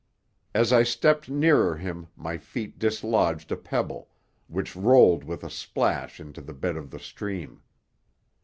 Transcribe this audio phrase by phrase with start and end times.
[0.55, 4.09] As I stepped nearer him my feet dislodged a pebble,
[4.47, 7.61] which rolled with a splash into the bed of the stream.